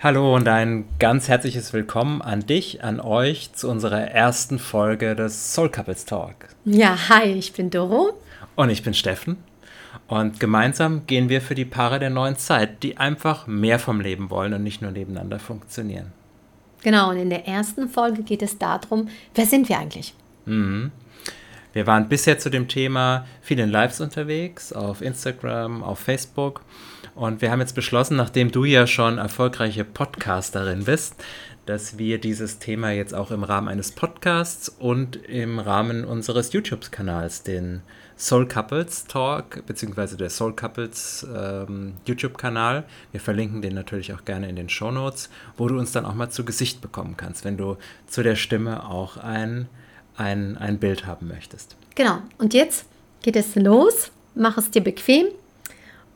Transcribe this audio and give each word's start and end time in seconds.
Hallo 0.00 0.36
und 0.36 0.46
ein 0.46 0.84
ganz 1.00 1.26
herzliches 1.26 1.72
Willkommen 1.72 2.22
an 2.22 2.46
dich, 2.46 2.84
an 2.84 3.00
euch 3.00 3.52
zu 3.52 3.68
unserer 3.68 4.02
ersten 4.02 4.60
Folge 4.60 5.16
des 5.16 5.52
Soul 5.52 5.70
Couples 5.70 6.04
Talk. 6.04 6.50
Ja, 6.64 6.96
hi, 7.08 7.32
ich 7.32 7.52
bin 7.52 7.68
Doro. 7.68 8.12
Und 8.54 8.70
ich 8.70 8.84
bin 8.84 8.94
Steffen. 8.94 9.38
Und 10.06 10.38
gemeinsam 10.38 11.04
gehen 11.08 11.28
wir 11.28 11.40
für 11.40 11.56
die 11.56 11.64
Paare 11.64 11.98
der 11.98 12.10
neuen 12.10 12.36
Zeit, 12.36 12.84
die 12.84 12.96
einfach 12.96 13.48
mehr 13.48 13.80
vom 13.80 14.00
Leben 14.00 14.30
wollen 14.30 14.54
und 14.54 14.62
nicht 14.62 14.82
nur 14.82 14.92
nebeneinander 14.92 15.40
funktionieren. 15.40 16.12
Genau, 16.84 17.10
und 17.10 17.16
in 17.16 17.30
der 17.30 17.48
ersten 17.48 17.88
Folge 17.88 18.22
geht 18.22 18.42
es 18.42 18.56
darum, 18.56 19.08
wer 19.34 19.46
sind 19.46 19.68
wir 19.68 19.80
eigentlich? 19.80 20.14
Mhm. 20.46 20.92
Wir 21.78 21.86
waren 21.86 22.08
bisher 22.08 22.40
zu 22.40 22.50
dem 22.50 22.66
Thema 22.66 23.24
viel 23.40 23.60
in 23.60 23.70
Lives 23.70 24.00
unterwegs, 24.00 24.72
auf 24.72 25.00
Instagram, 25.00 25.84
auf 25.84 26.00
Facebook. 26.00 26.62
Und 27.14 27.40
wir 27.40 27.52
haben 27.52 27.60
jetzt 27.60 27.76
beschlossen, 27.76 28.16
nachdem 28.16 28.50
du 28.50 28.64
ja 28.64 28.88
schon 28.88 29.18
erfolgreiche 29.18 29.84
Podcasterin 29.84 30.86
bist, 30.86 31.14
dass 31.66 31.96
wir 31.96 32.18
dieses 32.18 32.58
Thema 32.58 32.90
jetzt 32.90 33.14
auch 33.14 33.30
im 33.30 33.44
Rahmen 33.44 33.68
eines 33.68 33.92
Podcasts 33.92 34.68
und 34.68 35.14
im 35.28 35.60
Rahmen 35.60 36.04
unseres 36.04 36.52
YouTube-Kanals, 36.52 37.44
den 37.44 37.82
Soul 38.16 38.48
Couples 38.48 39.04
Talk, 39.04 39.64
beziehungsweise 39.66 40.16
der 40.16 40.30
Soul 40.30 40.56
Couples 40.56 41.24
ähm, 41.32 41.92
YouTube-Kanal, 42.06 42.86
wir 43.12 43.20
verlinken 43.20 43.62
den 43.62 43.74
natürlich 43.74 44.12
auch 44.14 44.24
gerne 44.24 44.48
in 44.48 44.56
den 44.56 44.68
Show 44.68 44.90
Notes, 44.90 45.30
wo 45.56 45.68
du 45.68 45.78
uns 45.78 45.92
dann 45.92 46.06
auch 46.06 46.14
mal 46.14 46.28
zu 46.28 46.44
Gesicht 46.44 46.80
bekommen 46.80 47.16
kannst, 47.16 47.44
wenn 47.44 47.56
du 47.56 47.76
zu 48.08 48.24
der 48.24 48.34
Stimme 48.34 48.84
auch 48.84 49.16
ein, 49.16 49.68
ein, 50.18 50.56
ein 50.58 50.78
Bild 50.78 51.06
haben 51.06 51.28
möchtest. 51.28 51.76
Genau, 51.94 52.18
und 52.38 52.54
jetzt 52.54 52.84
geht 53.22 53.36
es 53.36 53.54
los. 53.54 54.10
Mach 54.34 54.58
es 54.58 54.70
dir 54.70 54.82
bequem 54.82 55.26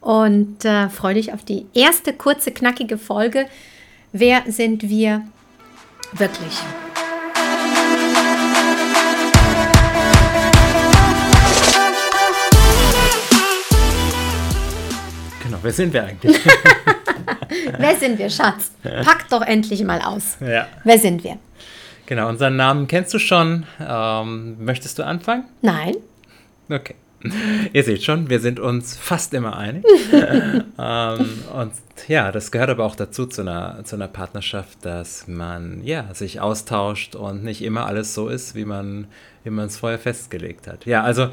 und 0.00 0.64
äh, 0.64 0.88
freue 0.88 1.14
dich 1.14 1.32
auf 1.32 1.44
die 1.44 1.66
erste 1.74 2.12
kurze, 2.12 2.52
knackige 2.52 2.98
Folge. 2.98 3.46
Wer 4.12 4.42
sind 4.46 4.82
wir 4.88 5.22
wirklich? 6.12 6.52
Genau, 15.42 15.58
wer 15.62 15.72
sind 15.72 15.92
wir 15.92 16.04
eigentlich? 16.04 16.38
wer 17.78 17.96
sind 17.96 18.18
wir, 18.18 18.30
Schatz? 18.30 18.72
Pack 18.82 19.28
doch 19.30 19.42
endlich 19.42 19.82
mal 19.84 20.00
aus. 20.00 20.36
Ja. 20.40 20.66
Wer 20.84 20.98
sind 20.98 21.24
wir? 21.24 21.38
Genau, 22.06 22.28
unseren 22.28 22.56
Namen 22.56 22.88
kennst 22.88 23.14
du 23.14 23.18
schon. 23.18 23.64
Ähm, 23.80 24.64
möchtest 24.64 24.98
du 24.98 25.04
anfangen? 25.04 25.44
Nein. 25.60 25.94
Okay. 26.68 26.94
Ihr 27.72 27.84
seht 27.84 28.02
schon, 28.02 28.28
wir 28.28 28.40
sind 28.40 28.58
uns 28.58 28.96
fast 28.96 29.32
immer 29.34 29.56
einig. 29.56 29.84
ähm, 30.12 30.64
und 30.78 31.72
ja, 32.08 32.32
das 32.32 32.50
gehört 32.50 32.70
aber 32.70 32.84
auch 32.84 32.96
dazu 32.96 33.26
zu 33.26 33.42
einer, 33.42 33.84
zu 33.84 33.96
einer 33.96 34.08
Partnerschaft, 34.08 34.84
dass 34.84 35.28
man 35.28 35.84
ja, 35.84 36.12
sich 36.14 36.40
austauscht 36.40 37.14
und 37.14 37.44
nicht 37.44 37.62
immer 37.62 37.86
alles 37.86 38.14
so 38.14 38.28
ist, 38.28 38.54
wie 38.54 38.64
man 38.64 39.06
wie 39.44 39.60
es 39.60 39.78
vorher 39.78 39.98
festgelegt 39.98 40.66
hat. 40.66 40.86
Ja, 40.86 41.02
also 41.02 41.28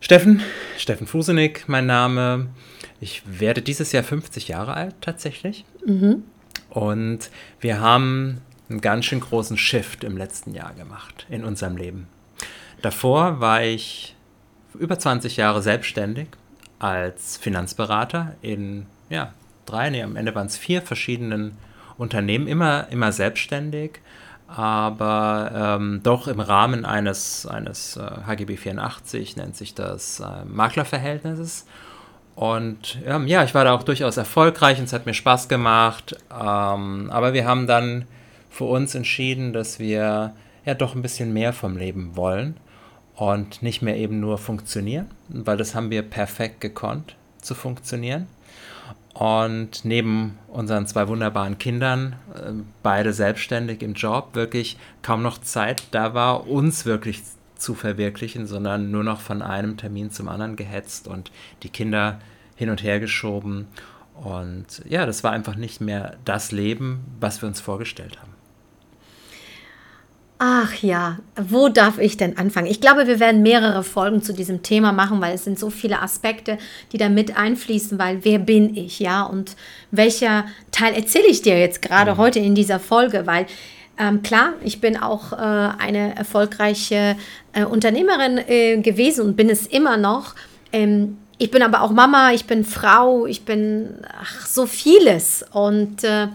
Steffen, 0.00 0.42
Steffen 0.76 1.06
Fusenig, 1.06 1.64
mein 1.66 1.86
Name. 1.86 2.46
Ich 3.00 3.22
werde 3.26 3.62
dieses 3.62 3.92
Jahr 3.92 4.02
50 4.02 4.48
Jahre 4.48 4.74
alt 4.74 4.94
tatsächlich. 5.00 5.64
Mhm. 5.84 6.24
Und 6.70 7.30
wir 7.60 7.80
haben 7.80 8.40
einen 8.68 8.80
ganz 8.80 9.06
schön 9.06 9.20
großen 9.20 9.56
Shift 9.56 10.04
im 10.04 10.16
letzten 10.16 10.54
Jahr 10.54 10.72
gemacht 10.74 11.26
in 11.30 11.44
unserem 11.44 11.76
Leben. 11.76 12.08
Davor 12.82 13.40
war 13.40 13.62
ich 13.62 14.14
über 14.78 14.98
20 14.98 15.36
Jahre 15.36 15.62
selbstständig 15.62 16.28
als 16.78 17.36
Finanzberater 17.36 18.34
in 18.42 18.86
ja, 19.08 19.32
drei, 19.66 19.90
nee, 19.90 20.02
am 20.02 20.16
Ende 20.16 20.34
waren 20.34 20.46
es 20.46 20.56
vier 20.56 20.82
verschiedenen 20.82 21.56
Unternehmen, 21.96 22.46
immer, 22.46 22.88
immer 22.90 23.12
selbstständig, 23.12 24.00
aber 24.46 25.50
ähm, 25.54 26.00
doch 26.02 26.28
im 26.28 26.40
Rahmen 26.40 26.84
eines, 26.84 27.46
eines 27.46 27.96
äh, 27.96 28.00
HGB 28.26 28.56
84, 28.56 29.36
nennt 29.36 29.56
sich 29.56 29.74
das 29.74 30.20
äh, 30.20 30.44
Maklerverhältnisses. 30.46 31.66
Und 32.34 32.98
ähm, 33.04 33.26
ja, 33.26 33.42
ich 33.42 33.54
war 33.54 33.64
da 33.64 33.72
auch 33.72 33.82
durchaus 33.82 34.16
erfolgreich 34.16 34.78
und 34.78 34.84
es 34.84 34.92
hat 34.92 35.06
mir 35.06 35.14
Spaß 35.14 35.48
gemacht. 35.48 36.16
Ähm, 36.30 37.10
aber 37.10 37.32
wir 37.32 37.44
haben 37.44 37.66
dann 37.66 38.06
für 38.50 38.64
uns 38.64 38.94
entschieden, 38.94 39.52
dass 39.52 39.78
wir 39.78 40.34
ja 40.64 40.74
doch 40.74 40.94
ein 40.94 41.02
bisschen 41.02 41.32
mehr 41.32 41.52
vom 41.52 41.76
Leben 41.76 42.16
wollen 42.16 42.56
und 43.16 43.62
nicht 43.62 43.82
mehr 43.82 43.96
eben 43.96 44.20
nur 44.20 44.38
funktionieren, 44.38 45.06
weil 45.28 45.56
das 45.56 45.74
haben 45.74 45.90
wir 45.90 46.02
perfekt 46.02 46.60
gekonnt 46.60 47.16
zu 47.40 47.54
funktionieren. 47.54 48.26
Und 49.14 49.84
neben 49.84 50.38
unseren 50.46 50.86
zwei 50.86 51.08
wunderbaren 51.08 51.58
Kindern, 51.58 52.14
äh, 52.34 52.52
beide 52.84 53.12
selbstständig 53.12 53.82
im 53.82 53.94
Job, 53.94 54.34
wirklich 54.34 54.76
kaum 55.02 55.22
noch 55.22 55.38
Zeit 55.38 55.82
da 55.90 56.14
war, 56.14 56.46
uns 56.46 56.86
wirklich 56.86 57.22
zu 57.56 57.74
verwirklichen, 57.74 58.46
sondern 58.46 58.92
nur 58.92 59.02
noch 59.02 59.20
von 59.20 59.42
einem 59.42 59.76
Termin 59.76 60.12
zum 60.12 60.28
anderen 60.28 60.54
gehetzt 60.54 61.08
und 61.08 61.32
die 61.64 61.68
Kinder 61.68 62.20
hin 62.54 62.70
und 62.70 62.84
her 62.84 63.00
geschoben. 63.00 63.66
Und 64.14 64.82
ja, 64.88 65.06
das 65.06 65.24
war 65.24 65.32
einfach 65.32 65.56
nicht 65.56 65.80
mehr 65.80 66.16
das 66.24 66.52
Leben, 66.52 67.00
was 67.18 67.42
wir 67.42 67.48
uns 67.48 67.60
vorgestellt 67.60 68.20
haben. 68.20 68.37
Ach 70.60 70.74
ja, 70.82 71.18
wo 71.36 71.68
darf 71.68 72.00
ich 72.00 72.16
denn 72.16 72.36
anfangen? 72.36 72.66
Ich 72.66 72.80
glaube, 72.80 73.06
wir 73.06 73.20
werden 73.20 73.42
mehrere 73.42 73.84
Folgen 73.84 74.22
zu 74.22 74.32
diesem 74.32 74.64
Thema 74.64 74.90
machen, 74.90 75.20
weil 75.20 75.36
es 75.36 75.44
sind 75.44 75.56
so 75.56 75.70
viele 75.70 76.02
Aspekte, 76.02 76.58
die 76.90 76.98
da 76.98 77.08
mit 77.08 77.36
einfließen, 77.36 77.96
weil 77.96 78.24
wer 78.24 78.40
bin 78.40 78.76
ich, 78.76 78.98
ja? 78.98 79.22
Und 79.22 79.54
welcher 79.92 80.46
Teil 80.72 80.94
erzähle 80.94 81.28
ich 81.28 81.42
dir 81.42 81.56
jetzt 81.60 81.80
gerade 81.80 82.14
mhm. 82.14 82.16
heute 82.16 82.40
in 82.40 82.56
dieser 82.56 82.80
Folge? 82.80 83.24
Weil 83.24 83.46
ähm, 84.00 84.22
klar, 84.22 84.54
ich 84.64 84.80
bin 84.80 84.96
auch 84.96 85.32
äh, 85.32 85.36
eine 85.36 86.16
erfolgreiche 86.16 87.14
äh, 87.52 87.64
Unternehmerin 87.64 88.38
äh, 88.38 88.78
gewesen 88.78 89.26
und 89.26 89.36
bin 89.36 89.50
es 89.50 89.64
immer 89.64 89.96
noch. 89.96 90.34
Ähm, 90.72 91.18
ich 91.38 91.52
bin 91.52 91.62
aber 91.62 91.82
auch 91.82 91.92
Mama, 91.92 92.32
ich 92.32 92.46
bin 92.46 92.64
Frau, 92.64 93.26
ich 93.26 93.44
bin 93.44 93.90
ach, 94.20 94.44
so 94.44 94.66
vieles. 94.66 95.44
Und 95.52 96.02
äh, 96.02 96.26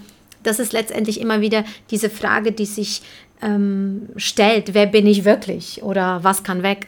das 0.43 0.59
ist 0.59 0.71
letztendlich 0.71 1.19
immer 1.19 1.41
wieder 1.41 1.65
diese 1.89 2.09
Frage, 2.09 2.53
die 2.53 2.65
sich 2.65 3.01
ähm, 3.43 4.09
stellt, 4.15 4.73
wer 4.73 4.87
bin 4.87 5.05
ich 5.05 5.25
wirklich 5.25 5.83
oder 5.83 6.23
was 6.23 6.43
kann 6.43 6.63
weg. 6.63 6.87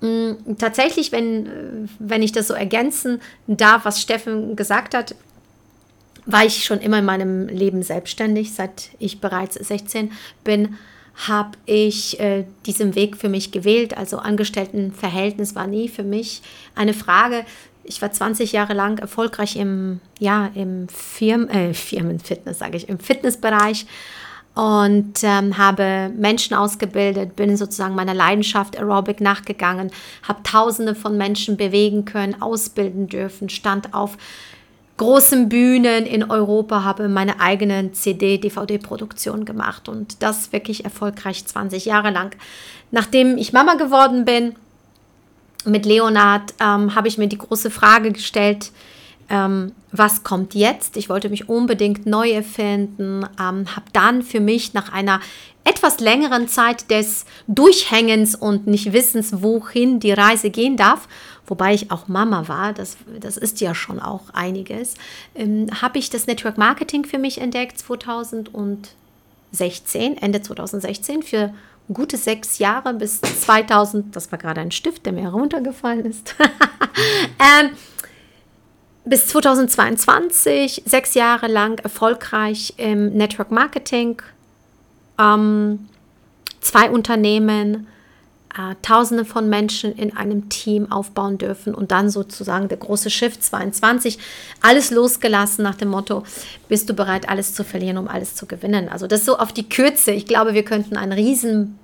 Mhm, 0.00 0.36
tatsächlich, 0.58 1.12
wenn, 1.12 1.46
äh, 1.46 1.50
wenn 1.98 2.22
ich 2.22 2.32
das 2.32 2.48
so 2.48 2.54
ergänzen 2.54 3.20
darf, 3.46 3.84
was 3.84 4.00
Steffen 4.00 4.56
gesagt 4.56 4.94
hat, 4.94 5.14
war 6.26 6.44
ich 6.44 6.64
schon 6.64 6.80
immer 6.80 7.00
in 7.00 7.04
meinem 7.04 7.48
Leben 7.48 7.82
selbstständig, 7.82 8.52
seit 8.52 8.90
ich 8.98 9.20
bereits 9.20 9.54
16 9.54 10.12
bin 10.42 10.76
habe 11.28 11.52
ich 11.64 12.18
äh, 12.20 12.44
diesen 12.66 12.94
Weg 12.94 13.16
für 13.16 13.28
mich 13.28 13.52
gewählt. 13.52 13.96
Also 13.96 14.18
Angestelltenverhältnis 14.18 15.54
war 15.54 15.66
nie 15.66 15.88
für 15.88 16.02
mich 16.02 16.42
eine 16.74 16.92
Frage. 16.92 17.44
Ich 17.84 18.02
war 18.02 18.10
20 18.10 18.52
Jahre 18.52 18.74
lang 18.74 18.98
erfolgreich 18.98 19.56
im, 19.56 20.00
ja, 20.18 20.50
im 20.54 20.88
Firmen, 20.88 21.48
äh, 21.50 21.74
Firmenfitness, 21.74 22.58
sage 22.58 22.76
ich, 22.76 22.88
im 22.88 22.98
Fitnessbereich 22.98 23.86
und 24.54 25.24
ähm, 25.24 25.58
habe 25.58 26.12
Menschen 26.16 26.54
ausgebildet, 26.56 27.34
bin 27.34 27.56
sozusagen 27.56 27.96
meiner 27.96 28.14
Leidenschaft 28.14 28.78
Aerobic 28.78 29.20
nachgegangen, 29.20 29.90
habe 30.22 30.42
Tausende 30.44 30.94
von 30.94 31.16
Menschen 31.16 31.56
bewegen 31.56 32.04
können, 32.04 32.40
ausbilden 32.40 33.08
dürfen, 33.08 33.48
stand 33.48 33.94
auf 33.94 34.16
großen 34.96 35.48
Bühnen 35.48 36.06
in 36.06 36.30
Europa, 36.30 36.84
habe 36.84 37.08
meine 37.08 37.40
eigenen 37.40 37.94
CD-DVD-Produktion 37.94 39.44
gemacht 39.44 39.88
und 39.88 40.22
das 40.22 40.52
wirklich 40.52 40.84
erfolgreich 40.84 41.44
20 41.44 41.84
Jahre 41.84 42.10
lang. 42.10 42.36
Nachdem 42.92 43.36
ich 43.36 43.52
Mama 43.52 43.74
geworden 43.74 44.24
bin, 44.24 44.54
mit 45.66 45.86
Leonard, 45.86 46.54
ähm, 46.60 46.94
habe 46.94 47.08
ich 47.08 47.18
mir 47.18 47.26
die 47.26 47.38
große 47.38 47.70
Frage 47.70 48.12
gestellt, 48.12 48.70
ähm, 49.28 49.72
was 49.92 50.24
kommt 50.24 50.54
jetzt? 50.54 50.96
Ich 50.96 51.08
wollte 51.08 51.28
mich 51.28 51.48
unbedingt 51.48 52.06
neu 52.06 52.30
erfinden, 52.30 53.24
ähm, 53.40 53.66
habe 53.74 53.86
dann 53.92 54.22
für 54.22 54.40
mich 54.40 54.74
nach 54.74 54.92
einer 54.92 55.20
etwas 55.64 56.00
längeren 56.00 56.48
Zeit 56.48 56.90
des 56.90 57.24
Durchhängens 57.46 58.34
und 58.34 58.66
nicht 58.66 58.92
Wissens, 58.92 59.42
wohin 59.42 59.98
die 59.98 60.12
Reise 60.12 60.50
gehen 60.50 60.76
darf, 60.76 61.08
wobei 61.46 61.74
ich 61.74 61.90
auch 61.90 62.06
Mama 62.06 62.48
war, 62.48 62.74
das, 62.74 62.98
das 63.18 63.36
ist 63.36 63.60
ja 63.60 63.74
schon 63.74 64.00
auch 64.00 64.30
einiges, 64.32 64.94
ähm, 65.34 65.66
habe 65.80 65.98
ich 65.98 66.10
das 66.10 66.26
Network 66.26 66.58
Marketing 66.58 67.04
für 67.04 67.18
mich 67.18 67.40
entdeckt 67.40 67.78
2016, 67.78 70.18
Ende 70.18 70.42
2016 70.42 71.22
für 71.22 71.54
gute 71.92 72.16
sechs 72.16 72.58
Jahre 72.58 72.94
bis 72.94 73.20
2000, 73.20 74.14
das 74.14 74.30
war 74.32 74.38
gerade 74.38 74.60
ein 74.60 74.70
Stift, 74.70 75.04
der 75.06 75.12
mir 75.12 75.22
heruntergefallen 75.22 76.04
ist. 76.04 76.34
ähm, 77.38 77.70
bis 79.04 79.26
2022 79.28 80.82
sechs 80.86 81.14
Jahre 81.14 81.46
lang 81.46 81.78
erfolgreich 81.80 82.74
im 82.76 83.12
Network 83.12 83.50
Marketing, 83.50 84.22
ähm, 85.18 85.88
zwei 86.60 86.90
Unternehmen, 86.90 87.86
äh, 88.56 88.74
Tausende 88.82 89.24
von 89.24 89.48
Menschen 89.48 89.94
in 89.94 90.16
einem 90.16 90.48
Team 90.48 90.90
aufbauen 90.90 91.38
dürfen 91.38 91.74
und 91.74 91.90
dann 91.90 92.08
sozusagen 92.08 92.68
der 92.68 92.78
große 92.78 93.10
Schiff 93.10 93.38
22, 93.38 94.18
alles 94.62 94.90
losgelassen 94.90 95.64
nach 95.64 95.74
dem 95.74 95.88
Motto, 95.88 96.22
bist 96.68 96.88
du 96.88 96.94
bereit, 96.94 97.28
alles 97.28 97.52
zu 97.54 97.64
verlieren, 97.64 97.98
um 97.98 98.08
alles 98.08 98.36
zu 98.36 98.46
gewinnen. 98.46 98.88
Also 98.88 99.06
das 99.06 99.24
so 99.24 99.38
auf 99.38 99.52
die 99.52 99.68
Kürze. 99.68 100.12
Ich 100.12 100.26
glaube, 100.26 100.54
wir 100.54 100.64
könnten 100.64 100.96
einen 100.96 101.12
riesen 101.12 101.78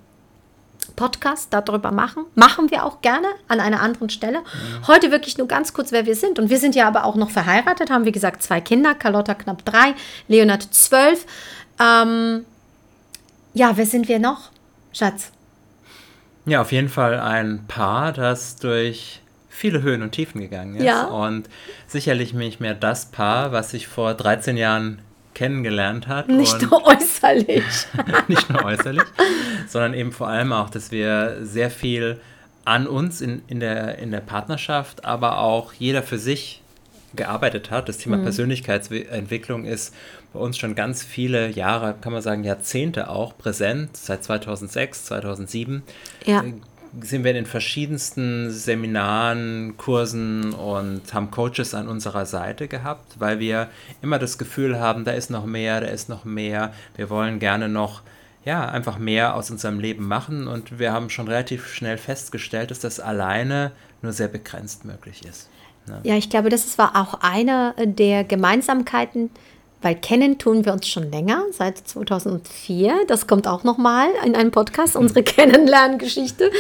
Podcast 0.91 1.49
darüber 1.53 1.91
machen. 1.91 2.25
Machen 2.35 2.71
wir 2.71 2.85
auch 2.85 3.01
gerne 3.01 3.27
an 3.49 3.61
einer 3.61 3.81
anderen 3.81 4.11
Stelle. 4.11 4.39
Ja. 4.39 4.89
Heute 4.89 5.11
wirklich 5.11 5.39
nur 5.39 5.49
ganz 5.49 5.73
kurz, 5.73 5.93
wer 5.93 6.07
wir 6.07 6.17
sind. 6.17 6.39
Und 6.39 6.51
wir 6.51 6.59
sind 6.59 6.75
ja 6.75 6.87
aber 6.87 7.05
auch 7.05 7.17
noch 7.17 7.31
verheiratet, 7.31 7.91
haben 7.91 8.05
wie 8.05 8.13
gesagt 8.13 8.43
zwei 8.43 8.61
Kinder, 8.61 8.95
Carlotta 8.95 9.35
knapp 9.35 9.65
drei, 9.65 9.95
Leonard 10.29 10.63
zwölf. 10.75 11.27
Ähm, 11.79 12.45
ja, 13.55 13.77
wer 13.77 13.87
sind 13.87 14.09
wir 14.09 14.19
noch, 14.19 14.51
Schatz? 14.93 15.33
Ja, 16.47 16.61
auf 16.61 16.73
jeden 16.73 16.89
Fall 16.89 17.21
ein 17.21 17.65
Paar, 17.69 18.13
das 18.13 18.57
durch 18.57 19.21
viele 19.49 19.83
Höhen 19.83 20.03
und 20.03 20.13
Tiefen 20.13 20.41
gegangen 20.41 20.77
ist. 20.77 20.85
Ja. 20.85 21.05
Und 21.05 21.49
sicherlich 21.87 22.33
nicht 22.33 22.61
mehr 22.61 22.75
das 22.75 23.07
Paar, 23.07 23.53
was 23.53 23.71
sich 23.71 23.89
vor 23.89 24.15
13 24.15 24.57
Jahren 24.57 25.03
kennengelernt 25.41 26.07
hat. 26.07 26.29
Nicht 26.29 26.61
nur 26.61 26.87
äußerlich. 26.87 27.65
nicht 28.29 28.51
nur 28.51 28.63
äußerlich, 28.63 29.05
sondern 29.67 29.95
eben 29.95 30.13
vor 30.13 30.29
allem 30.29 30.53
auch, 30.53 30.69
dass 30.69 30.91
wir 30.91 31.39
sehr 31.41 31.71
viel 31.71 32.21
an 32.67 32.87
uns 32.87 33.23
in, 33.23 33.41
in, 33.49 33.59
der, 33.59 33.97
in 33.97 34.11
der 34.11 34.21
Partnerschaft, 34.21 35.07
aber 35.07 35.39
auch 35.39 35.73
jeder 35.73 36.03
für 36.03 36.19
sich 36.19 36.61
gearbeitet 37.15 37.71
hat. 37.71 37.89
Das 37.89 37.97
Thema 37.97 38.19
mhm. 38.19 38.25
Persönlichkeitsentwicklung 38.25 39.65
ist 39.65 39.95
bei 40.35 40.41
uns 40.41 40.59
schon 40.59 40.75
ganz 40.75 41.03
viele 41.03 41.49
Jahre, 41.49 41.95
kann 41.99 42.13
man 42.13 42.21
sagen 42.21 42.45
Jahrzehnte 42.45 43.09
auch 43.09 43.39
präsent, 43.39 43.97
seit 43.97 44.23
2006, 44.23 45.07
2007. 45.07 45.83
Ja. 46.27 46.45
Sind 47.01 47.25
wir 47.25 47.31
in 47.31 47.37
den 47.37 47.47
verschiedensten 47.47 48.51
Seminaren, 48.51 49.77
Kursen 49.77 50.53
und 50.55 51.15
haben 51.15 51.31
Coaches 51.31 51.75
an 51.75 51.87
unserer 51.87 52.27
Seite 52.27 52.67
gehabt, 52.69 53.21
weil 53.21 53.39
wir 53.39 53.69
immer 54.03 54.19
das 54.19 54.39
Gefühl 54.39 54.81
haben, 54.81 55.05
da 55.05 55.13
ist 55.13 55.31
noch 55.31 55.47
mehr, 55.47 55.81
da 55.81 55.87
ist 55.87 56.09
noch 56.09 56.25
mehr. 56.25 56.73
Wir 56.97 57.11
wollen 57.11 57.39
gerne 57.39 57.69
noch 57.69 58.03
ja, 58.45 58.67
einfach 58.67 58.99
mehr 58.99 59.35
aus 59.35 59.51
unserem 59.51 59.79
Leben 59.79 60.09
machen 60.09 60.49
und 60.49 60.79
wir 60.79 60.93
haben 60.93 61.11
schon 61.11 61.29
relativ 61.29 61.67
schnell 61.67 61.99
festgestellt, 61.99 62.71
dass 62.71 62.81
das 62.81 62.99
alleine 62.99 63.73
nur 64.03 64.13
sehr 64.13 64.29
begrenzt 64.29 64.85
möglich 64.85 65.25
ist. 65.25 65.51
Ne? 65.87 66.01
Ja, 66.05 66.17
ich 66.17 66.31
glaube, 66.31 66.49
das 66.49 66.79
war 66.79 66.97
auch 66.97 67.21
eine 67.21 67.75
der 67.85 68.25
Gemeinsamkeiten 68.25 69.31
weil 69.83 69.95
kennen 69.95 70.39
tun 70.39 70.65
wir 70.65 70.73
uns 70.73 70.87
schon 70.89 71.11
länger, 71.11 71.45
seit 71.53 71.79
2004. 71.79 73.07
Das 73.07 73.27
kommt 73.27 73.49
auch 73.49 73.65
nochmal 73.65 74.09
in 74.25 74.35
einem 74.35 74.51
Podcast, 74.51 74.97
unsere 74.97 75.23
Kennenlerngeschichte. 75.25 76.51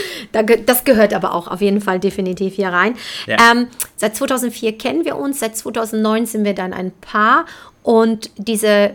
Das 0.66 0.84
gehört 0.84 1.12
aber 1.12 1.34
auch 1.34 1.48
auf 1.48 1.60
jeden 1.60 1.80
Fall 1.80 2.00
definitiv 2.00 2.54
hier 2.54 2.68
rein. 2.68 2.96
Ja. 3.26 3.36
Ähm, 3.52 3.68
seit 3.96 4.16
2004 4.16 4.78
kennen 4.78 5.04
wir 5.04 5.16
uns, 5.16 5.40
seit 5.40 5.56
2009 5.56 6.26
sind 6.26 6.44
wir 6.44 6.54
dann 6.54 6.72
ein 6.72 6.92
Paar. 7.00 7.44
Und 7.82 8.30
diese, 8.36 8.92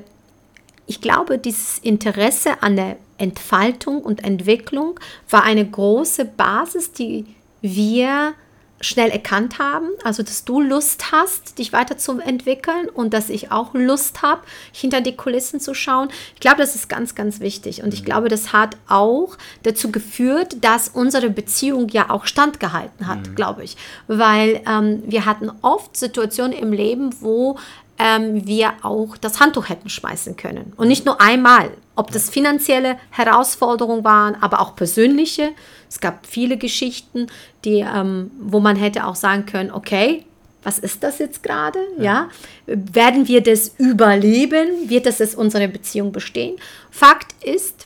ich 0.87 1.01
glaube, 1.01 1.37
dieses 1.37 1.79
Interesse 1.79 2.61
an 2.63 2.75
der 2.75 2.97
Entfaltung 3.17 4.01
und 4.01 4.23
Entwicklung 4.23 4.99
war 5.29 5.43
eine 5.43 5.65
große 5.65 6.25
Basis, 6.25 6.91
die 6.91 7.25
wir 7.61 8.33
schnell 8.81 9.09
erkannt 9.09 9.57
haben, 9.57 9.87
also 10.03 10.21
dass 10.21 10.43
du 10.43 10.59
Lust 10.61 11.11
hast, 11.11 11.57
dich 11.57 11.71
weiterzuentwickeln 11.71 12.89
und 12.89 13.13
dass 13.13 13.29
ich 13.29 13.51
auch 13.51 13.73
Lust 13.73 14.21
habe, 14.21 14.41
hinter 14.71 15.01
die 15.01 15.15
Kulissen 15.15 15.59
zu 15.59 15.73
schauen. 15.73 16.09
Ich 16.33 16.41
glaube, 16.41 16.57
das 16.57 16.75
ist 16.75 16.89
ganz, 16.89 17.15
ganz 17.15 17.39
wichtig 17.39 17.83
und 17.83 17.93
ich 17.93 18.01
mhm. 18.01 18.05
glaube, 18.05 18.29
das 18.29 18.53
hat 18.53 18.75
auch 18.87 19.37
dazu 19.63 19.91
geführt, 19.91 20.57
dass 20.61 20.89
unsere 20.89 21.29
Beziehung 21.29 21.89
ja 21.89 22.09
auch 22.09 22.25
standgehalten 22.25 23.07
hat, 23.07 23.27
mhm. 23.29 23.35
glaube 23.35 23.63
ich, 23.63 23.77
weil 24.07 24.61
ähm, 24.67 25.03
wir 25.05 25.25
hatten 25.25 25.51
oft 25.61 25.95
Situationen 25.95 26.53
im 26.53 26.73
Leben, 26.73 27.15
wo 27.21 27.57
ähm, 27.97 28.45
wir 28.45 28.73
auch 28.81 29.17
das 29.17 29.39
Handtuch 29.39 29.69
hätten 29.69 29.89
schmeißen 29.89 30.35
können. 30.35 30.73
Und 30.75 30.87
nicht 30.87 31.05
nur 31.05 31.21
einmal, 31.21 31.71
ob 31.95 32.11
das 32.11 32.29
finanzielle 32.29 32.97
Herausforderungen 33.09 34.03
waren, 34.03 34.35
aber 34.41 34.59
auch 34.59 34.75
persönliche. 34.75 35.51
Es 35.89 35.99
gab 35.99 36.25
viele 36.25 36.57
Geschichten, 36.57 37.27
die, 37.63 37.79
ähm, 37.79 38.31
wo 38.39 38.59
man 38.59 38.75
hätte 38.75 39.05
auch 39.05 39.15
sagen 39.15 39.45
können, 39.45 39.71
okay, 39.71 40.25
was 40.63 40.79
ist 40.79 41.03
das 41.03 41.19
jetzt 41.19 41.43
gerade? 41.43 41.79
Ja. 41.97 42.03
ja. 42.03 42.29
Werden 42.65 43.27
wir 43.27 43.41
das 43.41 43.75
überleben? 43.77 44.89
Wird 44.89 45.05
das 45.05 45.19
jetzt 45.19 45.35
unsere 45.35 45.67
Beziehung 45.67 46.11
bestehen? 46.11 46.55
Fakt 46.89 47.33
ist, 47.43 47.85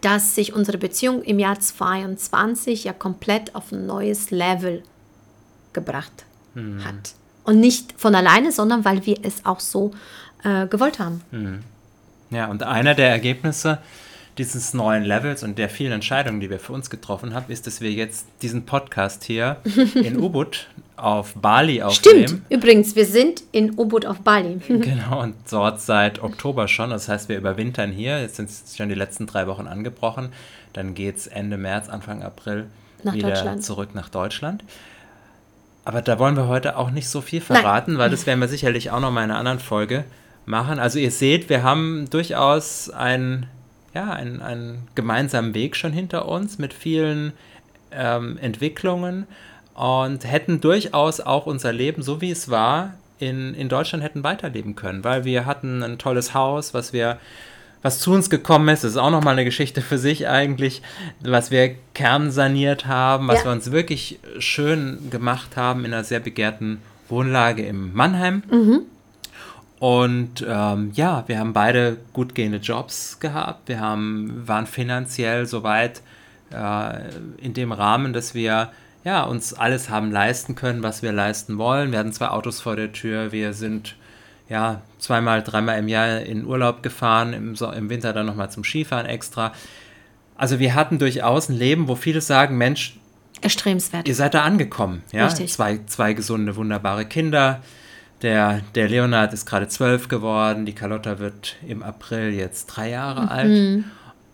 dass 0.00 0.34
sich 0.36 0.52
unsere 0.52 0.78
Beziehung 0.78 1.22
im 1.22 1.38
Jahr 1.38 1.58
22 1.58 2.84
ja 2.84 2.92
komplett 2.92 3.54
auf 3.54 3.72
ein 3.72 3.86
neues 3.86 4.30
Level 4.30 4.82
gebracht 5.72 6.24
mhm. 6.54 6.84
hat. 6.84 7.14
Und 7.44 7.60
nicht 7.60 7.94
von 7.96 8.14
alleine, 8.14 8.52
sondern 8.52 8.84
weil 8.84 9.04
wir 9.06 9.18
es 9.22 9.44
auch 9.44 9.60
so 9.60 9.92
äh, 10.44 10.66
gewollt 10.66 10.98
haben. 10.98 11.22
Mhm. 11.30 11.60
Ja, 12.30 12.46
und 12.46 12.62
einer 12.62 12.94
der 12.94 13.08
Ergebnisse 13.08 13.78
dieses 14.38 14.74
neuen 14.74 15.04
Levels 15.04 15.42
und 15.42 15.58
der 15.58 15.68
vielen 15.68 15.92
Entscheidungen, 15.92 16.40
die 16.40 16.50
wir 16.50 16.60
für 16.60 16.72
uns 16.72 16.90
getroffen 16.90 17.34
haben, 17.34 17.50
ist, 17.50 17.66
dass 17.66 17.80
wir 17.80 17.90
jetzt 17.90 18.26
diesen 18.42 18.64
Podcast 18.64 19.24
hier 19.24 19.56
in 19.94 20.18
Ubud 20.18 20.68
auf 20.96 21.34
Bali 21.34 21.82
aufnehmen. 21.82 22.28
Stimmt, 22.28 22.42
übrigens, 22.48 22.96
wir 22.96 23.06
sind 23.06 23.42
in 23.52 23.78
Ubud 23.78 24.06
auf 24.06 24.20
Bali. 24.20 24.56
genau, 24.68 25.22
und 25.22 25.34
dort 25.50 25.80
seit 25.80 26.22
Oktober 26.22 26.68
schon. 26.68 26.90
Das 26.90 27.08
heißt, 27.08 27.28
wir 27.28 27.36
überwintern 27.36 27.92
hier. 27.92 28.20
Jetzt 28.20 28.36
sind 28.36 28.50
schon 28.76 28.88
die 28.88 28.94
letzten 28.94 29.26
drei 29.26 29.46
Wochen 29.46 29.66
angebrochen. 29.66 30.30
Dann 30.72 30.94
geht 30.94 31.16
es 31.16 31.26
Ende 31.26 31.56
März, 31.56 31.88
Anfang 31.88 32.22
April 32.22 32.66
nach 33.02 33.14
wieder 33.14 33.58
zurück 33.60 33.94
nach 33.94 34.08
Deutschland. 34.08 34.64
Aber 35.84 36.02
da 36.02 36.18
wollen 36.18 36.36
wir 36.36 36.48
heute 36.48 36.76
auch 36.76 36.90
nicht 36.90 37.08
so 37.08 37.20
viel 37.20 37.40
verraten, 37.40 37.92
Nein. 37.92 38.00
weil 38.00 38.10
das 38.10 38.26
werden 38.26 38.40
wir 38.40 38.48
sicherlich 38.48 38.90
auch 38.90 39.00
noch 39.00 39.10
mal 39.10 39.24
in 39.24 39.30
einer 39.30 39.38
anderen 39.38 39.58
Folge 39.58 40.04
machen. 40.44 40.78
Also 40.78 40.98
ihr 40.98 41.10
seht, 41.10 41.48
wir 41.48 41.62
haben 41.62 42.08
durchaus 42.10 42.90
einen, 42.90 43.46
ja, 43.94 44.12
einen, 44.12 44.42
einen 44.42 44.88
gemeinsamen 44.94 45.54
Weg 45.54 45.76
schon 45.76 45.92
hinter 45.92 46.28
uns 46.28 46.58
mit 46.58 46.74
vielen 46.74 47.32
ähm, 47.90 48.38
Entwicklungen 48.38 49.26
und 49.74 50.24
hätten 50.24 50.60
durchaus 50.60 51.20
auch 51.20 51.46
unser 51.46 51.72
Leben, 51.72 52.02
so 52.02 52.20
wie 52.20 52.30
es 52.30 52.50
war, 52.50 52.94
in, 53.18 53.54
in 53.54 53.68
Deutschland 53.68 54.04
hätten 54.04 54.22
weiterleben 54.22 54.76
können, 54.76 55.04
weil 55.04 55.24
wir 55.24 55.46
hatten 55.46 55.82
ein 55.82 55.98
tolles 55.98 56.34
Haus, 56.34 56.74
was 56.74 56.92
wir 56.92 57.18
was 57.80 58.00
zu 58.00 58.12
uns 58.12 58.28
gekommen 58.28 58.68
ist, 58.70 58.82
das 58.82 58.92
ist 58.92 58.96
auch 58.96 59.10
nochmal 59.10 59.34
eine 59.34 59.44
Geschichte 59.44 59.82
für 59.82 59.98
sich 59.98 60.26
eigentlich, 60.26 60.82
was 61.20 61.52
wir 61.52 61.76
kernsaniert 61.94 62.86
haben, 62.86 63.28
was 63.28 63.38
ja. 63.38 63.44
wir 63.44 63.52
uns 63.52 63.70
wirklich 63.70 64.18
schön 64.40 65.10
gemacht 65.10 65.56
haben 65.56 65.84
in 65.84 65.92
einer 65.92 66.02
sehr 66.02 66.18
begehrten 66.18 66.82
Wohnlage 67.08 67.64
im 67.64 67.94
Mannheim. 67.94 68.42
Mhm. 68.50 68.80
Und 69.78 70.44
ähm, 70.46 70.90
ja, 70.94 71.24
wir 71.26 71.38
haben 71.38 71.52
beide 71.52 71.98
gut 72.12 72.34
gehende 72.34 72.58
Jobs 72.58 73.20
gehabt. 73.20 73.68
Wir 73.68 73.80
haben, 73.80 74.46
waren 74.46 74.66
finanziell 74.66 75.46
soweit 75.46 76.02
äh, 76.52 77.10
in 77.38 77.54
dem 77.54 77.72
Rahmen, 77.72 78.12
dass 78.12 78.34
wir 78.34 78.72
ja, 79.04 79.22
uns 79.22 79.54
alles 79.54 79.88
haben 79.88 80.10
leisten 80.10 80.54
können, 80.54 80.82
was 80.82 81.02
wir 81.02 81.12
leisten 81.12 81.58
wollen. 81.58 81.92
Wir 81.92 82.00
hatten 82.00 82.12
zwei 82.12 82.28
Autos 82.28 82.60
vor 82.60 82.76
der 82.76 82.92
Tür. 82.92 83.30
Wir 83.30 83.52
sind 83.52 83.94
ja, 84.48 84.82
zweimal, 84.98 85.42
dreimal 85.42 85.78
im 85.78 85.88
Jahr 85.88 86.20
in 86.20 86.44
Urlaub 86.44 86.82
gefahren, 86.82 87.32
im, 87.32 87.54
so 87.56 87.70
im 87.70 87.90
Winter 87.90 88.12
dann 88.12 88.26
nochmal 88.26 88.50
zum 88.50 88.64
Skifahren 88.64 89.06
extra. 89.06 89.52
Also 90.36 90.58
wir 90.58 90.74
hatten 90.74 90.98
durchaus 90.98 91.48
ein 91.48 91.56
Leben, 91.56 91.88
wo 91.88 91.94
viele 91.94 92.20
sagen, 92.20 92.56
Mensch, 92.56 92.98
erstrebenswert. 93.40 94.08
Ihr 94.08 94.14
seid 94.14 94.34
da 94.34 94.42
angekommen, 94.42 95.02
ja. 95.12 95.26
Richtig. 95.26 95.52
Zwei, 95.52 95.80
zwei 95.86 96.12
gesunde, 96.12 96.56
wunderbare 96.56 97.04
Kinder. 97.04 97.62
Der, 98.22 98.62
der 98.74 98.88
Leonard 98.88 99.32
ist 99.32 99.46
gerade 99.46 99.68
zwölf 99.68 100.08
geworden, 100.08 100.66
die 100.66 100.74
Carlotta 100.74 101.18
wird 101.18 101.56
im 101.66 101.82
April 101.82 102.32
jetzt 102.32 102.66
drei 102.66 102.90
Jahre 102.90 103.22
mhm. 103.22 103.28
alt. 103.28 103.84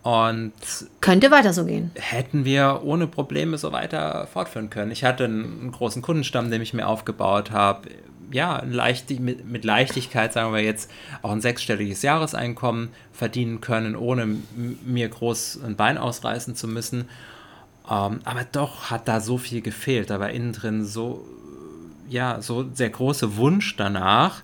Und 0.03 0.53
könnte 1.01 1.31
weiter 1.31 1.55
so 1.55 1.65
gehen. 1.65 1.91
Hätten 1.95 2.45
wir 2.45 2.81
ohne 2.85 3.07
Probleme 3.07 3.57
so 3.57 3.73
weiter 3.73 4.27
fortführen 4.31 4.69
können. 4.69 4.91
Ich 4.91 5.03
hatte 5.03 5.25
einen 5.25 5.73
großen 5.73 6.03
Kundenstamm, 6.03 6.51
den 6.51 6.61
ich 6.61 6.75
mir 6.75 6.87
aufgebaut 6.87 7.51
habe 7.51 7.89
ja, 8.35 8.63
leicht, 8.69 9.11
mit, 9.21 9.49
mit, 9.49 9.65
Leichtigkeit, 9.65 10.33
sagen 10.33 10.53
wir 10.53 10.61
jetzt, 10.61 10.91
auch 11.23 11.31
ein 11.31 11.41
sechsstelliges 11.41 12.03
Jahreseinkommen 12.03 12.91
verdienen 13.13 13.61
können, 13.61 13.95
ohne 13.95 14.27
mir 14.85 15.09
groß 15.09 15.61
ein 15.65 15.77
Bein 15.77 15.99
ausreißen 15.99 16.57
zu 16.57 16.67
müssen. 16.67 17.09
Ähm, 17.89 18.21
aber 18.25 18.45
doch 18.51 18.91
hat 18.91 19.09
da 19.09 19.21
so 19.21 19.39
viel 19.39 19.61
gefehlt. 19.61 20.11
Da 20.11 20.19
war 20.19 20.31
innen 20.31 20.53
drin 20.53 20.85
so, 20.85 21.25
ja, 22.09 22.41
so 22.41 22.63
der 22.63 22.91
große 22.91 23.37
Wunsch 23.37 23.77
danach, 23.77 24.43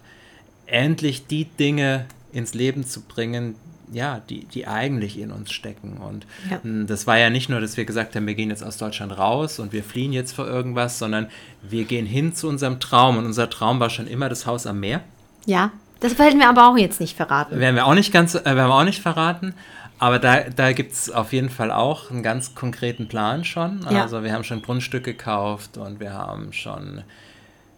endlich 0.66 1.26
die 1.26 1.44
Dinge 1.44 2.06
ins 2.32 2.54
Leben 2.54 2.86
zu 2.86 3.02
bringen, 3.02 3.56
ja, 3.92 4.20
die, 4.28 4.44
die 4.44 4.66
eigentlich 4.66 5.18
in 5.18 5.32
uns 5.32 5.50
stecken. 5.50 5.96
Und 5.96 6.26
ja. 6.50 6.62
Hm, 6.62 6.86
das 6.86 7.06
war 7.06 7.18
ja 7.18 7.30
nicht 7.30 7.48
nur, 7.48 7.60
dass 7.60 7.76
wir 7.76 7.84
gesagt 7.84 8.14
haben, 8.14 8.26
wir 8.26 8.34
gehen 8.34 8.50
jetzt 8.50 8.62
aus 8.62 8.76
Deutschland 8.76 9.16
raus 9.18 9.58
und 9.58 9.72
wir 9.72 9.82
fliehen 9.82 10.12
jetzt 10.12 10.32
vor 10.32 10.46
irgendwas, 10.46 10.98
sondern 10.98 11.26
wir 11.62 11.84
gehen 11.84 12.06
hin 12.06 12.34
zu 12.34 12.48
unserem 12.48 12.78
Traum. 12.80 13.18
Und 13.18 13.26
unser 13.26 13.50
Traum 13.50 13.80
war 13.80 13.90
schon 13.90 14.06
immer 14.06 14.28
das 14.28 14.46
Haus 14.46 14.66
am 14.66 14.80
Meer. 14.80 15.00
Ja, 15.46 15.72
das 15.98 16.18
werden 16.18 16.38
wir 16.38 16.48
aber 16.48 16.68
auch 16.68 16.76
jetzt 16.76 17.00
nicht 17.00 17.16
verraten. 17.16 17.58
Werden 17.58 17.76
wir 17.76 17.86
auch 17.86 17.94
nicht 17.94 18.12
ganz, 18.12 18.34
äh, 18.34 18.44
werden 18.44 18.68
wir 18.68 18.74
auch 18.74 18.84
nicht 18.84 19.02
verraten. 19.02 19.54
aber 19.98 20.18
da, 20.18 20.40
da 20.40 20.72
gibt 20.72 20.92
es 20.92 21.10
auf 21.10 21.32
jeden 21.32 21.50
Fall 21.50 21.70
auch 21.70 22.10
einen 22.10 22.22
ganz 22.22 22.54
konkreten 22.54 23.08
Plan 23.08 23.44
schon. 23.44 23.84
Ja. 23.90 24.02
Also 24.02 24.22
wir 24.22 24.32
haben 24.32 24.44
schon 24.44 24.62
Grundstück 24.62 25.04
gekauft 25.04 25.76
und 25.76 26.00
wir 26.00 26.14
haben 26.14 26.52
schon 26.52 27.02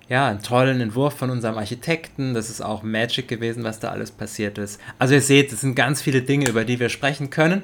ja, 0.08 0.28
einen 0.28 0.42
tollen 0.42 0.80
Entwurf 0.80 1.14
von 1.14 1.30
unserem 1.30 1.56
Architekten. 1.58 2.34
Das 2.34 2.50
ist 2.50 2.60
auch 2.60 2.82
Magic 2.82 3.28
gewesen, 3.28 3.64
was 3.64 3.80
da 3.80 3.90
alles 3.90 4.10
passiert 4.10 4.58
ist. 4.58 4.80
Also 4.98 5.14
ihr 5.14 5.20
seht, 5.20 5.52
es 5.52 5.60
sind 5.60 5.74
ganz 5.74 6.02
viele 6.02 6.22
Dinge, 6.22 6.48
über 6.48 6.64
die 6.64 6.80
wir 6.80 6.88
sprechen 6.88 7.30
können. 7.30 7.62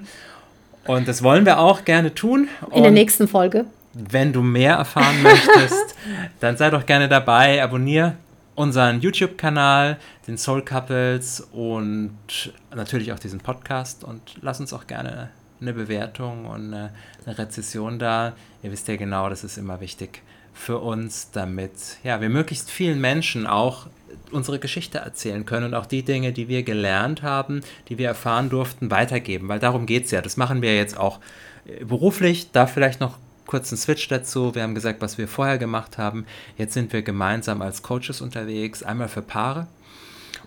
Und 0.87 1.07
das 1.09 1.23
wollen 1.23 1.45
wir 1.45 1.59
auch 1.59 1.85
gerne 1.85 2.14
tun. 2.14 2.49
In 2.73 2.83
der 2.83 2.92
nächsten 2.92 3.28
Folge. 3.28 3.66
wenn 3.92 4.33
du 4.33 4.42
mehr 4.42 4.75
erfahren 4.75 5.23
möchtest, 5.23 5.95
dann 6.40 6.57
sei 6.57 6.71
doch 6.71 6.87
gerne 6.87 7.09
dabei. 7.09 7.62
Abonnier 7.62 8.16
unseren 8.54 9.00
YouTube-Kanal, 9.00 9.99
den 10.26 10.38
Soul 10.38 10.64
Couples 10.64 11.40
und 11.52 12.52
natürlich 12.75 13.12
auch 13.12 13.18
diesen 13.18 13.40
Podcast 13.40 14.02
und 14.02 14.21
lass 14.40 14.59
uns 14.59 14.73
auch 14.73 14.87
gerne 14.87 15.28
eine 15.61 15.73
Bewertung 15.73 16.47
und 16.47 16.73
eine 16.73 16.90
Rezession 17.26 17.99
da. 17.99 18.33
Ihr 18.62 18.73
wisst 18.73 18.88
ja 18.88 18.97
genau, 18.97 19.28
das 19.28 19.45
ist 19.45 19.59
immer 19.59 19.80
wichtig 19.80 20.23
für 20.59 20.79
uns, 20.79 21.31
damit 21.31 21.99
ja, 22.03 22.21
wir 22.21 22.29
möglichst 22.29 22.71
vielen 22.71 23.00
Menschen 23.00 23.47
auch 23.47 23.87
unsere 24.33 24.59
Geschichte 24.59 24.99
erzählen 24.99 25.47
können 25.47 25.67
und 25.67 25.75
auch 25.75 25.87
die 25.87 26.03
Dinge, 26.03 26.33
die 26.33 26.49
wir 26.49 26.62
gelernt 26.62 27.23
haben, 27.23 27.62
die 27.88 27.99
wir 27.99 28.09
erfahren 28.09 28.50
durften, 28.50 28.91
weitergeben. 28.91 29.49
Weil 29.49 29.61
darum 29.61 29.87
geht 29.87 30.07
es 30.07 30.11
ja. 30.11 30.21
Das 30.21 30.37
machen 30.37 30.61
wir 30.61 30.77
jetzt 30.77 30.99
auch 30.99 31.21
äh, 31.67 31.85
beruflich. 31.85 32.50
Da 32.53 32.67
vielleicht 32.67 33.00
noch 33.00 33.17
kurz 33.47 33.71
einen 33.73 33.79
Switch 33.79 34.09
dazu. 34.09 34.55
Wir 34.55 34.62
haben 34.62 34.75
gesagt, 34.75 35.00
was 35.00 35.17
wir 35.17 35.29
vorher 35.29 35.59
gemacht 35.59 35.97
haben. 35.97 36.27
Jetzt 36.57 36.75
sind 36.75 36.93
wir 36.93 37.03
gemeinsam 37.03 37.62
als 37.62 37.83
Coaches 37.83 38.21
unterwegs, 38.21 38.83
einmal 38.83 39.09
für 39.09 39.23
Paare. 39.23 39.67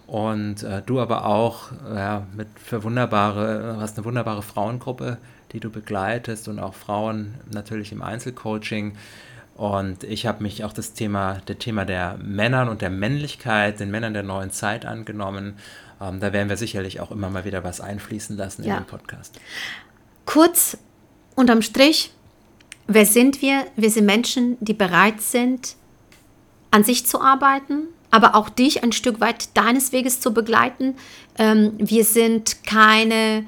Und 0.08 0.64
äh, 0.64 0.82
du 0.86 1.00
aber 1.00 1.26
auch 1.26 1.72
ja, 1.96 2.28
mit 2.36 2.48
für 2.64 2.84
wunderbare, 2.84 3.78
hast 3.80 3.98
eine 3.98 4.06
wunderbare 4.06 4.44
Frauengruppe, 4.44 5.18
die 5.54 5.60
du 5.60 5.70
begleitest 5.70 6.48
und 6.48 6.60
auch 6.60 6.74
Frauen 6.74 7.36
natürlich 7.52 7.92
im 7.92 8.02
Einzelcoaching. 8.02 8.94
Und 9.62 10.04
ich 10.06 10.26
habe 10.26 10.42
mich 10.42 10.64
auch 10.64 10.74
das 10.74 10.94
Thema, 10.94 11.36
der 11.48 11.60
Thema 11.60 11.86
der 11.86 12.18
Männern 12.18 12.68
und 12.68 12.82
der 12.82 12.90
Männlichkeit, 12.90 13.80
den 13.80 13.92
Männern 13.92 14.16
der 14.16 14.24
neuen 14.24 14.50
Zeit 14.50 14.88
angenommen. 14.88 15.54
Ähm, 16.02 16.20
da 16.20 16.34
werden 16.34 16.50
wir 16.50 16.58
sicherlich 16.58 17.00
auch 17.00 17.12
immer 17.12 17.30
mal 17.30 17.46
wieder 17.46 17.64
was 17.64 17.80
einfließen 17.80 18.36
lassen 18.38 18.64
Ja. 18.64 18.78
in 18.78 18.84
den 18.84 18.88
Podcast. 18.88 19.40
Kurz 20.26 20.80
unterm 21.36 21.62
Strich, 21.62 22.12
wer 22.88 23.06
sind 23.06 23.44
wir? 23.44 23.68
Wir 23.76 23.92
sind 23.92 24.08
Menschen, 24.08 24.58
die 24.62 24.74
bereit 24.74 25.22
sind, 25.22 25.76
an 26.72 26.84
sich 26.84 27.06
zu 27.06 27.22
arbeiten, 27.22 27.84
aber 28.10 28.34
auch 28.34 28.50
dich 28.50 28.82
ein 28.84 28.92
Stück 28.94 29.20
weit 29.20 29.56
deines 29.56 29.92
Weges 29.92 30.22
zu 30.22 30.34
begleiten. 30.34 30.96
Ähm, 31.38 31.74
wir 31.78 32.04
sind 32.04 32.64
keine 32.64 33.46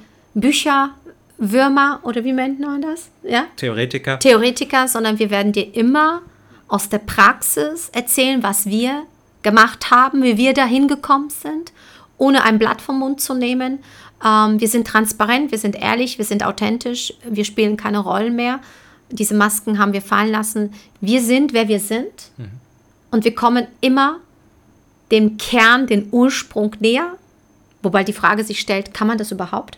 Bücherwürmer 1.43 2.00
oder 2.03 2.23
wie 2.23 2.31
nennt 2.31 2.59
man 2.59 2.81
das? 2.81 3.09
Ja? 3.23 3.45
Theoretiker. 3.55 4.19
Theoretiker, 4.19 4.88
sondern 4.88 5.19
wir 5.19 5.29
werden 5.29 5.51
dir 5.51 5.75
immer 5.75 6.21
aus 6.67 6.89
der 6.89 7.00
Praxis 7.00 7.89
erzählen, 7.89 8.41
was 8.41 8.65
wir 8.65 9.03
gemacht 9.43 9.91
haben, 9.91 10.23
wie 10.23 10.38
wir 10.38 10.53
dahin 10.53 10.88
gekommen 10.88 11.29
sind, 11.29 11.73
ohne 12.17 12.43
ein 12.43 12.57
Blatt 12.57 12.81
vom 12.81 13.00
Mund 13.00 13.21
zu 13.21 13.33
nehmen. 13.33 13.79
Ähm, 14.25 14.59
wir 14.59 14.67
sind 14.67 14.88
transparent, 14.88 15.51
wir 15.51 15.57
sind 15.57 15.75
ehrlich, 15.75 16.17
wir 16.17 16.25
sind 16.25 16.43
authentisch, 16.43 17.13
wir 17.29 17.45
spielen 17.45 17.77
keine 17.77 18.00
Rollen 18.00 18.35
mehr. 18.35 18.59
Diese 19.09 19.35
Masken 19.35 19.77
haben 19.77 19.93
wir 19.93 20.01
fallen 20.01 20.31
lassen. 20.31 20.73
Wir 21.01 21.21
sind, 21.21 21.53
wer 21.53 21.67
wir 21.67 21.79
sind. 21.79 22.31
Und 23.12 23.25
wir 23.25 23.35
kommen 23.35 23.67
immer 23.81 24.19
dem 25.12 25.38
Kern, 25.38 25.85
den 25.85 26.07
Ursprung 26.12 26.75
näher. 26.79 27.17
Wobei 27.83 28.03
die 28.03 28.13
Frage 28.13 28.43
sich 28.43 28.59
stellt, 28.59 28.93
kann 28.93 29.07
man 29.07 29.17
das 29.17 29.31
überhaupt? 29.31 29.77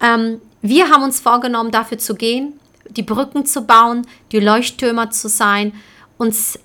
Ähm, 0.00 0.40
wir 0.62 0.90
haben 0.90 1.02
uns 1.02 1.20
vorgenommen, 1.20 1.70
dafür 1.70 1.98
zu 1.98 2.14
gehen, 2.14 2.54
die 2.88 3.02
Brücken 3.02 3.46
zu 3.46 3.62
bauen, 3.62 4.06
die 4.32 4.40
Leuchttürmer 4.40 5.10
zu 5.10 5.28
sein, 5.28 5.72
uns 6.18 6.58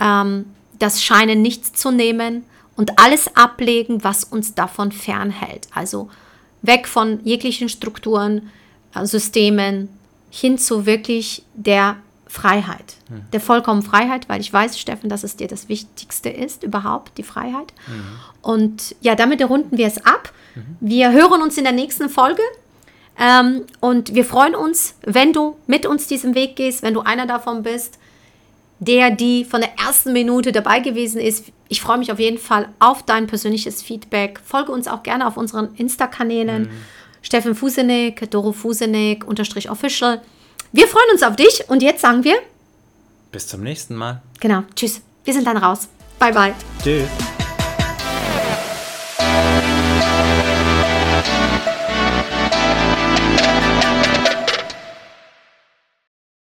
ähm, 0.00 0.46
das 0.78 1.02
Scheinen 1.02 1.42
nichts 1.42 1.72
zu 1.72 1.90
nehmen 1.90 2.44
und 2.76 2.98
alles 2.98 3.36
ablegen, 3.36 4.04
was 4.04 4.24
uns 4.24 4.54
davon 4.54 4.92
fernhält. 4.92 5.68
Also 5.74 6.10
weg 6.62 6.86
von 6.88 7.20
jeglichen 7.24 7.68
Strukturen, 7.68 8.50
äh, 8.94 9.06
Systemen 9.06 9.88
hin 10.30 10.58
zu 10.58 10.86
wirklich 10.86 11.44
der 11.54 11.96
Freiheit, 12.26 12.96
der 13.34 13.40
vollkommenen 13.40 13.86
Freiheit, 13.86 14.26
weil 14.30 14.40
ich 14.40 14.50
weiß, 14.50 14.78
Steffen, 14.78 15.10
dass 15.10 15.22
es 15.22 15.36
dir 15.36 15.48
das 15.48 15.68
Wichtigste 15.68 16.30
ist, 16.30 16.62
überhaupt 16.62 17.18
die 17.18 17.22
Freiheit. 17.22 17.74
Und 18.40 18.94
ja, 19.02 19.14
damit 19.14 19.46
runden 19.46 19.76
wir 19.76 19.86
es 19.86 20.02
ab. 20.06 20.32
Wir 20.80 21.12
hören 21.12 21.42
uns 21.42 21.58
in 21.58 21.64
der 21.64 21.74
nächsten 21.74 22.08
Folge. 22.08 22.40
Ähm, 23.18 23.62
und 23.80 24.14
wir 24.14 24.24
freuen 24.24 24.54
uns, 24.54 24.94
wenn 25.02 25.32
du 25.32 25.56
mit 25.66 25.86
uns 25.86 26.06
diesen 26.06 26.34
Weg 26.34 26.56
gehst, 26.56 26.82
wenn 26.82 26.94
du 26.94 27.00
einer 27.00 27.26
davon 27.26 27.62
bist, 27.62 27.98
der, 28.78 29.10
die 29.10 29.44
von 29.44 29.60
der 29.60 29.70
ersten 29.78 30.12
Minute 30.12 30.50
dabei 30.50 30.80
gewesen 30.80 31.20
ist. 31.20 31.44
Ich 31.68 31.80
freue 31.80 31.98
mich 31.98 32.10
auf 32.10 32.18
jeden 32.18 32.38
Fall 32.38 32.68
auf 32.80 33.04
dein 33.04 33.26
persönliches 33.28 33.80
Feedback. 33.80 34.40
Folge 34.44 34.72
uns 34.72 34.88
auch 34.88 35.02
gerne 35.04 35.26
auf 35.26 35.36
unseren 35.36 35.74
Insta-Kanälen. 35.76 36.68
Steffen 37.22 37.54
Fusenek, 37.54 38.28
Doro 38.30 38.50
Fusenek, 38.52 39.24
unterstrich 39.24 39.70
official. 39.70 40.20
Wir 40.72 40.88
freuen 40.88 41.10
uns 41.12 41.22
auf 41.22 41.36
dich 41.36 41.64
und 41.68 41.80
jetzt 41.82 42.00
sagen 42.00 42.24
wir, 42.24 42.34
Bis 43.30 43.46
zum 43.46 43.62
nächsten 43.62 43.94
Mal. 43.94 44.20
genau, 44.40 44.64
tschüss. 44.74 45.00
Wir 45.24 45.32
sind 45.34 45.46
dann 45.46 45.58
raus. 45.58 45.88
Bye, 46.18 46.32
bye. 46.32 46.54
Tschüss. 46.82 47.31